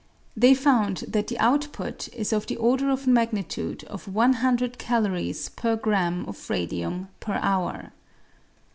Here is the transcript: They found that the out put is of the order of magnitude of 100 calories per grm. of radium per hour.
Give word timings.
They 0.35 0.55
found 0.55 1.05
that 1.09 1.27
the 1.27 1.37
out 1.37 1.67
put 1.73 2.11
is 2.11 2.33
of 2.33 2.47
the 2.47 2.55
order 2.55 2.89
of 2.89 3.05
magnitude 3.05 3.83
of 3.83 4.07
100 4.11 4.79
calories 4.79 5.49
per 5.49 5.77
grm. 5.77 6.27
of 6.27 6.49
radium 6.49 7.09
per 7.19 7.35
hour. 7.35 7.91